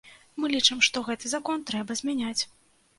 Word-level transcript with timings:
Мы 0.39 0.49
лічым, 0.53 0.81
што 0.89 1.05
гэты 1.11 1.33
закон 1.37 1.57
трэба 1.71 2.01
змяняць. 2.05 2.37